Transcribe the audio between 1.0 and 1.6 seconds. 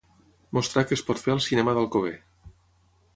pot fer al